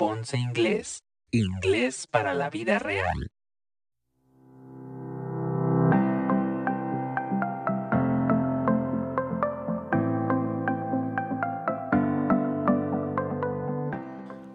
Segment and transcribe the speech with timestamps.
[0.00, 3.30] Ponce Inglés, inglés para la vida real.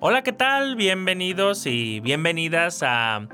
[0.00, 0.74] Hola, ¿qué tal?
[0.74, 3.28] Bienvenidos y bienvenidas a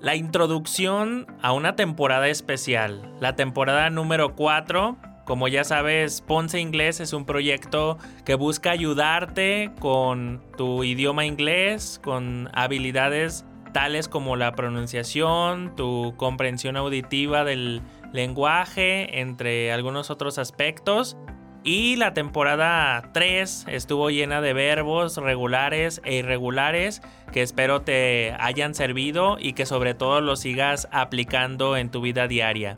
[0.00, 4.96] la introducción a una temporada especial, la temporada número 4
[5.26, 12.00] como ya sabes, Ponce Inglés es un proyecto que busca ayudarte con tu idioma inglés,
[12.02, 21.16] con habilidades tales como la pronunciación, tu comprensión auditiva del lenguaje, entre algunos otros aspectos.
[21.64, 28.76] Y la temporada 3 estuvo llena de verbos regulares e irregulares que espero te hayan
[28.76, 32.76] servido y que sobre todo los sigas aplicando en tu vida diaria.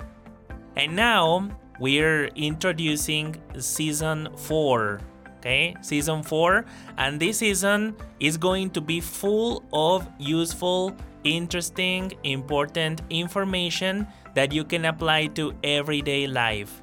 [0.75, 5.01] And now we're introducing season 4
[5.39, 5.75] okay?
[5.81, 6.65] Season 4
[6.99, 14.65] and this season is going to be full of useful interesting important information that you
[14.65, 16.83] can apply to everyday life.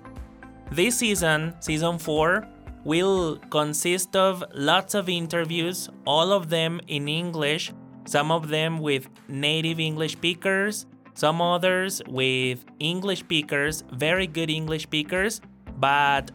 [0.72, 2.48] This season season 4
[2.86, 7.74] will consist of lots of interviews all of them in english
[8.06, 14.84] some of them with native english speakers some others with English speakers, very good English
[14.84, 15.42] speakers,
[15.80, 16.30] but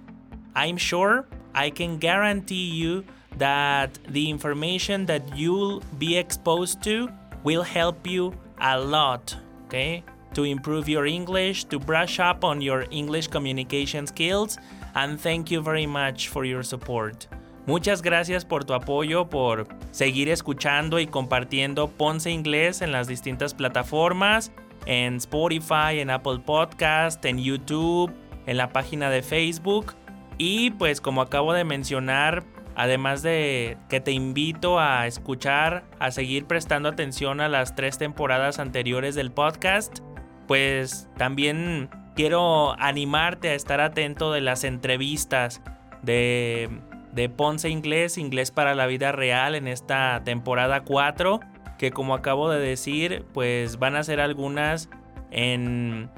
[0.56, 3.04] I'm sure I can guarantee you
[3.36, 7.08] that the information that you'll be exposed to
[7.44, 9.36] will help you a lot,
[9.66, 10.02] okay?
[10.34, 14.58] To improve your English, to brush up on your English communication skills,
[14.94, 17.26] and thank you very much for your support.
[17.66, 23.54] Muchas gracias por tu apoyo, por seguir escuchando y compartiendo Ponce Inglés en las distintas
[23.54, 24.50] plataformas
[24.86, 28.12] en Spotify, en Apple Podcast, en YouTube,
[28.46, 29.94] en la página de Facebook.
[30.38, 36.46] Y pues como acabo de mencionar, además de que te invito a escuchar, a seguir
[36.46, 39.98] prestando atención a las tres temporadas anteriores del podcast,
[40.46, 45.60] pues también quiero animarte a estar atento de las entrevistas
[46.02, 46.70] de,
[47.12, 51.40] de Ponce Inglés, Inglés para la Vida Real en esta temporada 4
[51.80, 54.90] que como acabo de decir, pues van a ser algunas
[55.30, 56.10] en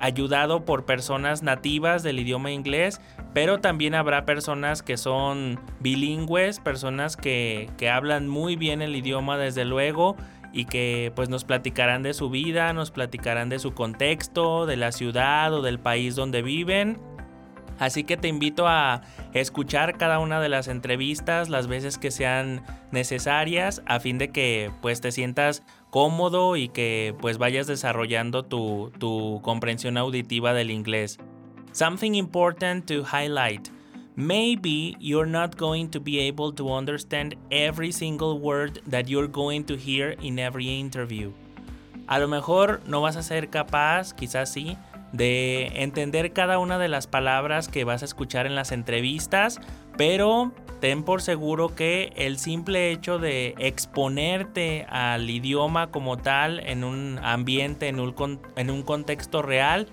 [0.00, 3.00] ayudado por personas nativas del idioma inglés,
[3.32, 9.38] pero también habrá personas que son bilingües, personas que, que hablan muy bien el idioma
[9.38, 10.16] desde luego
[10.52, 14.90] y que pues nos platicarán de su vida, nos platicarán de su contexto, de la
[14.90, 16.98] ciudad o del país donde viven
[17.82, 22.62] Así que te invito a escuchar cada una de las entrevistas las veces que sean
[22.92, 28.92] necesarias a fin de que pues te sientas cómodo y que pues vayas desarrollando tu,
[29.00, 31.18] tu comprensión auditiva del inglés.
[31.72, 33.68] Something important to highlight.
[34.14, 39.64] Maybe you're not going to be able to understand every single word that you're going
[39.64, 41.32] to hear in every interview.
[42.06, 44.76] A lo mejor no vas a ser capaz, quizás sí,
[45.12, 49.60] de entender cada una de las palabras que vas a escuchar en las entrevistas,
[49.96, 56.82] pero ten por seguro que el simple hecho de exponerte al idioma como tal en
[56.82, 59.88] un ambiente, en un, en un contexto real,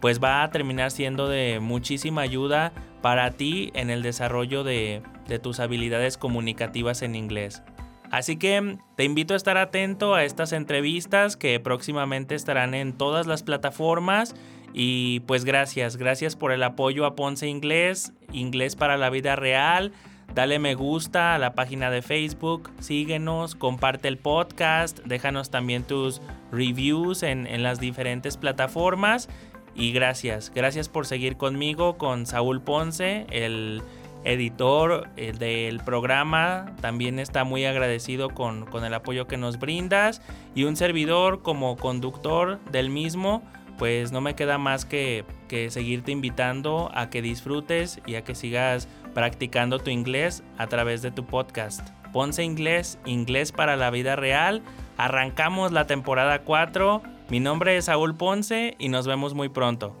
[0.00, 2.72] pues va a terminar siendo de muchísima ayuda
[3.02, 7.62] para ti en el desarrollo de, de tus habilidades comunicativas en inglés.
[8.10, 13.28] Así que te invito a estar atento a estas entrevistas que próximamente estarán en todas
[13.28, 14.34] las plataformas
[14.72, 19.92] y pues gracias, gracias por el apoyo a Ponce Inglés, Inglés para la vida real.
[20.34, 26.22] Dale me gusta a la página de Facebook, síguenos, comparte el podcast, déjanos también tus
[26.52, 29.28] reviews en, en las diferentes plataformas.
[29.74, 33.82] Y gracias, gracias por seguir conmigo, con Saúl Ponce, el
[34.24, 36.74] editor del programa.
[36.80, 40.22] También está muy agradecido con, con el apoyo que nos brindas.
[40.54, 43.42] Y un servidor como conductor del mismo
[43.80, 45.24] pues no me queda más que,
[45.70, 51.10] seguirte invitando a que disfrutes y a que sigas practicando tu inglés a través de
[51.10, 51.88] tu podcast.
[52.12, 54.62] Ponce Inglés, Inglés para la vida real.
[54.98, 57.02] Arrancamos la temporada 4.
[57.30, 59.96] Mi nombre es Saúl Ponce y nos vemos muy pronto.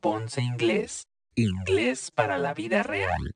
[0.00, 3.34] Ponce Inglés, Inglés para la vida real.